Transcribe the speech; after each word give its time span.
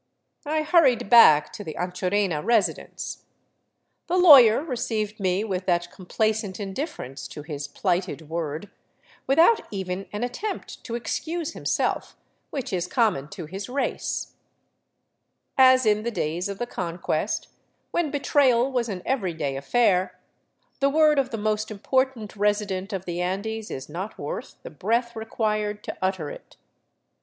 I 0.47 0.63
hurried 0.63 1.11
back 1.11 1.53
to 1.53 1.63
the 1.63 1.75
Ancho 1.75 2.09
rena 2.11 2.41
residence. 2.41 3.25
The 4.07 4.17
lawyer 4.17 4.63
received 4.63 5.19
me 5.19 5.43
with 5.43 5.67
that 5.67 5.91
complacent 5.91 6.57
indif 6.57 6.95
ference 6.95 7.29
to 7.29 7.43
his 7.43 7.67
plighted 7.67 8.27
word, 8.27 8.71
without 9.27 9.61
even 9.69 10.09
an 10.11 10.23
attempt 10.23 10.83
to 10.85 10.95
excuse 10.95 11.53
him 11.53 11.67
self, 11.67 12.17
which 12.49 12.73
is 12.73 12.87
common 12.87 13.29
to 13.29 13.45
his 13.45 13.69
race: 13.69 14.33
As 15.55 15.85
in 15.85 16.01
the 16.01 16.09
days 16.09 16.49
of 16.49 16.57
the 16.57 16.65
Conquest, 16.65 17.49
when 17.91 18.09
betrayal 18.09 18.71
was 18.71 18.89
an 18.89 19.03
everyday 19.05 19.55
affair, 19.55 20.19
the 20.79 20.89
word 20.89 21.19
of 21.19 21.29
the 21.29 21.37
most 21.37 21.69
important 21.69 22.35
resident 22.35 22.91
of 22.91 23.05
the 23.05 23.21
Andes 23.21 23.69
is 23.69 23.87
not 23.87 24.17
worth 24.17 24.55
the 24.63 24.71
breath 24.71 25.15
required 25.15 25.83
to 25.83 25.95
utter 26.01 26.31
it. 26.31 26.57